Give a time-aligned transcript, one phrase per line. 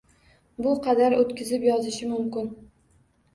[0.65, 2.51] Bu qadar o’tkazib yozishi mumkin